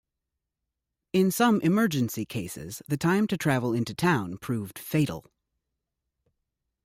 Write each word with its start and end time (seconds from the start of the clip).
In 1.13 1.29
some 1.29 1.61
emergency 1.61 2.25
cases, 2.25 2.81
the 2.87 2.97
time 2.97 3.27
to 3.27 3.37
travel 3.37 3.71
into 3.71 3.93
town 3.93 4.39
proved 4.39 4.79
fatal. 4.79 5.27